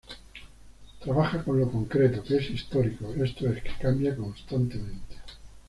Trabaja 1.03 1.43
con 1.43 1.59
lo 1.59 1.69
concreto, 1.71 2.23
que 2.23 2.37
es 2.37 2.49
histórico, 2.49 3.13
esto 3.23 3.47
es, 3.51 3.61
que 3.61 3.77
cambia 3.79 4.15
constantemente". 4.15 5.15